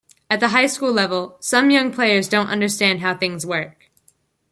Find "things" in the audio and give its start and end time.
3.15-3.45